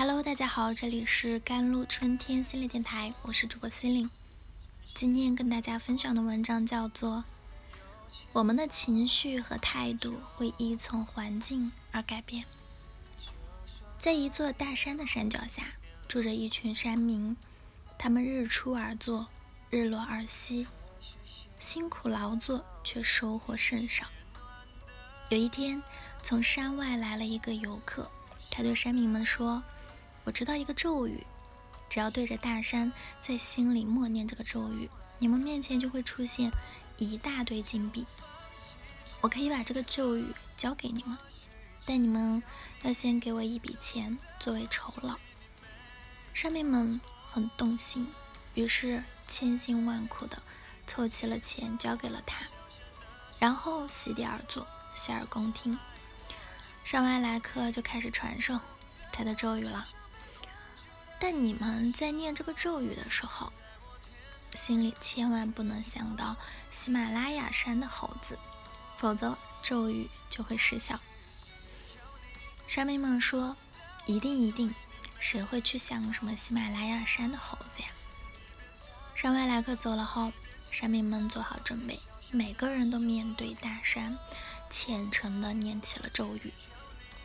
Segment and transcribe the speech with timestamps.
[0.00, 4.08] Hello，大家好，这里是甘露春天心理电台，我是主播心灵。
[4.94, 7.18] 今天跟大家分享的文章叫做
[8.32, 12.44] 《我们的情绪和态度会依从环境而改变》。
[13.98, 15.64] 在一座大山的山脚下，
[16.08, 17.36] 住着一群山民，
[17.98, 19.26] 他们日出而作，
[19.68, 20.66] 日落而息，
[21.58, 24.06] 辛苦劳作，却收获甚少。
[25.28, 25.82] 有一天，
[26.22, 28.10] 从山外来了一个游客，
[28.50, 29.62] 他对山民们说。
[30.30, 31.26] 我知道一个咒语，
[31.88, 36.52] 只要对着大山，在心里默念这个咒语，你们面前就会出现
[36.98, 38.06] 一大堆金币。
[39.20, 40.24] 我可以把这个咒语
[40.56, 41.18] 教给你们，
[41.84, 42.40] 但你们
[42.82, 45.16] 要先给我一笔钱作为酬劳。
[46.32, 48.06] 山民们很动心，
[48.54, 50.40] 于是千辛万苦的
[50.86, 52.44] 凑齐了钱，交给了他，
[53.40, 55.76] 然后席地而坐，洗耳恭听。
[56.84, 58.60] 上外来客就开始传授
[59.10, 59.84] 他的咒语了。
[61.20, 63.52] 但你们在念这个咒语的时候，
[64.54, 66.34] 心里千万不能想到
[66.72, 68.38] 喜马拉雅山的猴子，
[68.96, 70.98] 否则咒语就会失效。
[72.66, 73.56] 山民们说
[74.06, 74.74] ：“一定一定，
[75.18, 77.88] 谁会去想什么喜马拉雅山的猴子呀？”
[79.14, 80.32] 山外来客走了后，
[80.70, 84.16] 山民们做好准备，每个人都面对大山，
[84.70, 86.52] 虔诚地念起了咒语。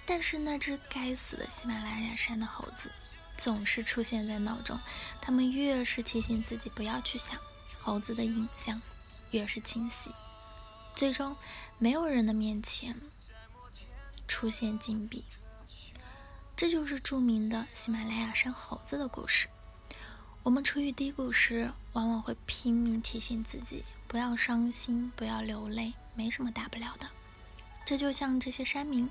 [0.05, 2.91] 但是那只该死的喜马拉雅山的猴子。
[3.38, 4.80] 总是出现在脑中，
[5.22, 7.39] 他们越是提醒自己不要去想
[7.81, 8.81] 猴子的影像，
[9.31, 10.11] 越是清晰。
[10.95, 11.36] 最终，
[11.78, 13.00] 没有人的面前
[14.28, 15.23] 出现金币。
[16.56, 19.50] 这就是著名的喜马拉雅山猴子的故事。
[20.41, 27.09] 我们处于低谷时，往往会拼命提醒自己不要伤心，不要流泪，没什么大不了的。
[27.86, 29.09] 这就像这些山民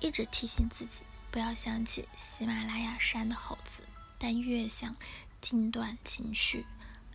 [0.00, 1.02] 一直提醒自己。
[1.32, 3.82] 不要想起喜马拉雅山的猴子，
[4.18, 4.94] 但越想
[5.40, 6.66] 禁断情绪，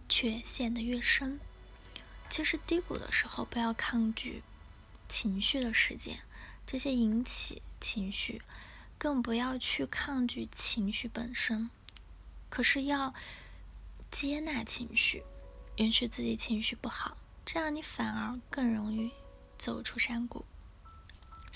[0.10, 1.40] 却陷得越深。
[2.28, 4.42] 其实低谷的时候，不要抗拒
[5.08, 6.22] 情绪的事件，
[6.66, 8.42] 这些引起情绪，
[8.98, 11.70] 更不要去抗拒情绪本身。
[12.50, 13.14] 可是要
[14.10, 15.22] 接纳情绪，
[15.76, 19.12] 允许自己情绪不好，这样你反而更容易
[19.60, 20.44] 走出山谷。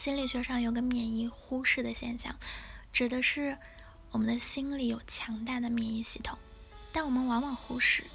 [0.01, 2.35] 心理学上有个免疫忽视的现象，
[2.91, 3.59] 指的是
[4.09, 6.39] 我们的心里有强大的免疫系统，
[6.91, 8.05] 但我们往往忽视。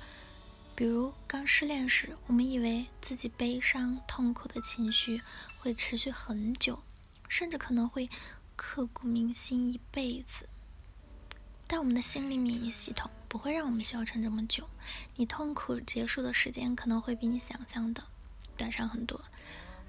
[0.74, 5.22] 比如刚失恋时，我们以为自己悲伤、痛苦的情绪
[5.60, 6.82] 会持续很久，
[7.28, 8.10] 甚至可能会
[8.56, 10.48] 刻骨铭心一辈子。
[11.68, 14.68] 但我们的心理免疫系统不会让我们消沉这么久，
[15.14, 18.02] 你痛苦结束的时间可能会比你想象的
[18.56, 19.20] 短上很多。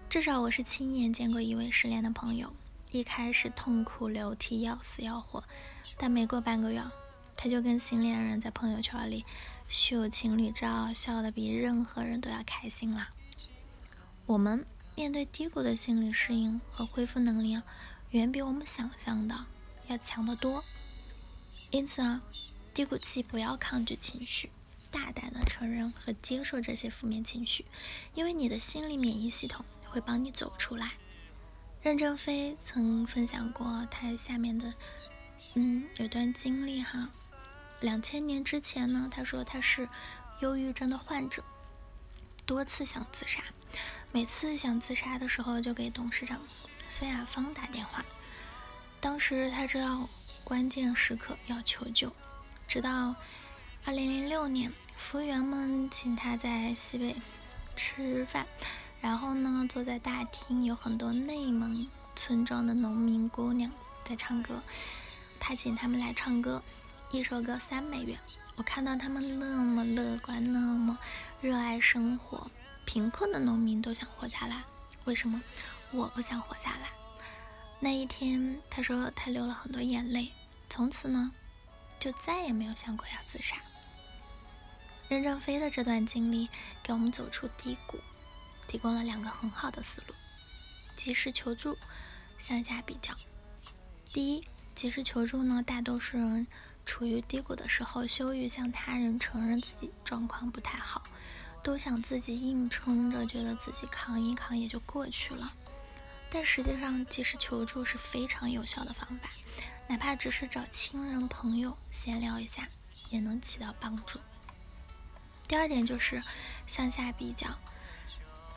[0.09, 2.53] 至少我是亲眼见过一位失恋的朋友，
[2.91, 5.43] 一开始痛哭流涕，要死要活，
[5.97, 6.81] 但没过半个月，
[7.35, 9.25] 他就跟新恋人在朋友圈里
[9.67, 13.09] 秀情侣照，笑得比任何人都要开心了。
[14.25, 14.65] 我们
[14.95, 17.63] 面对低谷的心理适应和恢复能力啊，
[18.11, 19.45] 远比我们想象的
[19.87, 20.63] 要强得多。
[21.69, 22.21] 因此啊，
[22.73, 24.49] 低谷期不要抗拒情绪，
[24.89, 27.65] 大胆的承认和接受这些负面情绪，
[28.15, 29.65] 因为你的心理免疫系统。
[29.89, 30.91] 会帮你走出来。
[31.81, 34.73] 任正非曾分享过他下面的，
[35.55, 37.09] 嗯，有段经历哈。
[37.79, 39.87] 两千年之前呢，他说他是
[40.41, 41.43] 忧郁症的患者，
[42.45, 43.43] 多次想自杀，
[44.11, 46.41] 每次想自杀的时候就给董事长
[46.89, 48.03] 孙亚芳打电话。
[48.99, 50.09] 当时他知道
[50.43, 52.11] 关键时刻要求救，
[52.67, 53.15] 直到
[53.85, 57.15] 二零零六年，服务员们请他在西北
[57.75, 58.45] 吃饭。
[59.07, 63.71] 然后呢，坐在大厅，有很多内蒙村庄的农民姑娘
[64.03, 64.61] 在唱歌。
[65.39, 66.61] 他请他们来唱歌，
[67.09, 68.19] 一首歌三美元。
[68.57, 70.99] 我看到他们那么乐观，那么
[71.39, 72.51] 热爱生活，
[72.83, 74.65] 贫困的农民都想活下来，
[75.05, 75.41] 为什么
[75.93, 76.89] 我不想活下来？
[77.79, 80.33] 那一天，他说他流了很多眼泪，
[80.69, 81.31] 从此呢，
[81.97, 83.55] 就再也没有想过要自杀。
[85.07, 86.49] 任正非的这段经历，
[86.83, 87.97] 给我们走出低谷。
[88.67, 90.13] 提供了两个很好的思路：
[90.95, 91.77] 及时求助，
[92.37, 93.15] 向下比较。
[94.11, 94.43] 第一，
[94.75, 96.45] 及时求助呢，大多数人
[96.85, 101.03] 处于低谷的时候，羞于向他人承认自己状况不太好，
[101.63, 105.53] 都想自己硬撑着，觉得自己扛一扛也就过去了。
[106.29, 109.29] 但实际上，及时求助是非常有效的方法，
[109.87, 112.67] 哪怕只是找亲人朋友闲聊一下，
[113.09, 114.19] 也能起到帮助。
[115.47, 116.21] 第二点就是
[116.65, 117.47] 向下比较。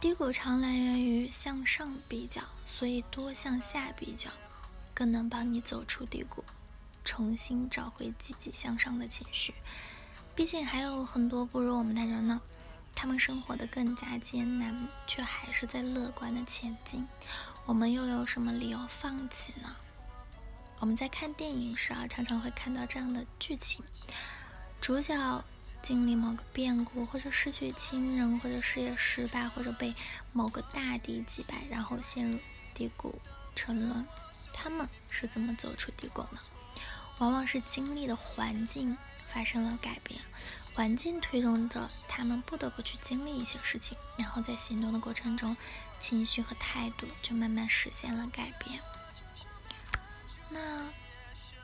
[0.00, 4.30] 低谷常来源于向上比较，所以多向下比较，
[4.94, 6.42] 更能帮你走出低谷。
[7.04, 9.52] 重新找回积极向上的情绪。
[10.34, 12.40] 毕竟还有很多不如我们的人呢，
[12.94, 14.74] 他们生活的更加艰难，
[15.06, 17.06] 却还是在乐观的前进。
[17.66, 19.76] 我们又有什么理由放弃呢？
[20.78, 23.84] 我们在看电影时啊，常常会看到这样的剧情：
[24.80, 25.44] 主角
[25.82, 29.94] 经历某个变故，或者失去亲人，或者事业失败，或者被
[30.32, 32.38] 某个大敌击败，然后陷入
[32.74, 33.20] 低谷
[33.54, 34.06] 沉沦。
[34.52, 36.40] 他们是怎么走出低谷呢？
[37.18, 38.96] 往往是经历的环境
[39.32, 40.20] 发生了改变，
[40.74, 45.56] 环境推动着他们不得不去经历一些事情，然后在行动的过程中，
[45.98, 48.80] 情绪和态度就慢慢实现了改变。
[50.50, 50.82] 那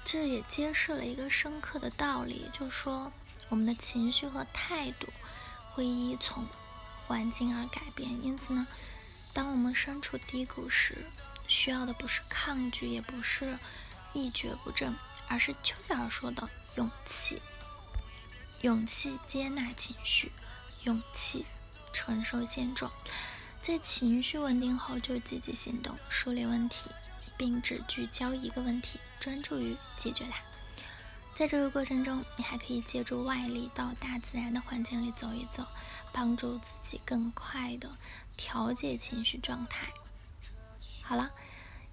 [0.04, 3.12] 这也揭示了一个深刻的道理，就是说
[3.48, 5.08] 我们的情绪和态度
[5.72, 6.46] 会依从
[7.06, 8.10] 环境而改变。
[8.24, 8.66] 因此呢，
[9.32, 11.06] 当我们身处低谷时，
[11.48, 13.58] 需要的不是抗拒，也不是
[14.12, 14.94] 一蹶不振，
[15.28, 17.40] 而是丘吉尔说的勇气。
[18.62, 20.32] 勇气接纳情绪，
[20.84, 21.44] 勇气
[21.92, 22.90] 承受现状，
[23.62, 26.90] 在情绪稳定后就积极行动，梳理问题。
[27.38, 30.38] 并只聚焦一个问题，专注于解决它。
[31.36, 35.66] 在这个过程中，你还可以借助外力到大自然的环境里走一走，
[36.10, 37.90] 帮助自己更快的
[38.38, 39.86] 调节情绪状态。
[41.02, 41.30] 好了，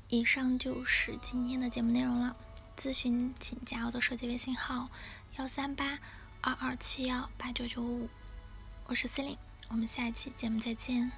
[0.08, 2.34] 以上就是今天的节目内容了。
[2.78, 4.90] 咨询请加我的手机微信号：
[5.36, 6.00] 幺三八
[6.40, 8.08] 二二七幺八九九五。
[8.86, 9.38] 我是司令，
[9.68, 11.12] 我们下一期节目再见。